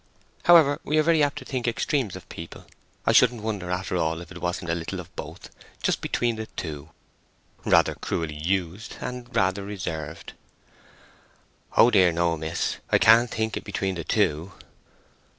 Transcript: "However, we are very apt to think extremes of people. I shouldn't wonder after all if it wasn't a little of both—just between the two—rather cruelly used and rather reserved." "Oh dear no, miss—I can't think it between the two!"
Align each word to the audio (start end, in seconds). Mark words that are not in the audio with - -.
"However, 0.45 0.79
we 0.83 0.97
are 0.97 1.03
very 1.03 1.21
apt 1.21 1.37
to 1.37 1.45
think 1.45 1.67
extremes 1.67 2.15
of 2.15 2.27
people. 2.27 2.65
I 3.05 3.11
shouldn't 3.11 3.43
wonder 3.43 3.69
after 3.69 3.97
all 3.97 4.19
if 4.19 4.31
it 4.31 4.41
wasn't 4.41 4.71
a 4.71 4.73
little 4.73 4.99
of 4.99 5.15
both—just 5.15 6.01
between 6.01 6.37
the 6.37 6.47
two—rather 6.47 7.93
cruelly 7.93 8.33
used 8.33 8.95
and 8.99 9.27
rather 9.35 9.63
reserved." 9.63 10.33
"Oh 11.77 11.91
dear 11.91 12.11
no, 12.11 12.35
miss—I 12.35 12.97
can't 12.97 13.29
think 13.29 13.55
it 13.55 13.63
between 13.63 13.93
the 13.93 14.03
two!" 14.03 14.53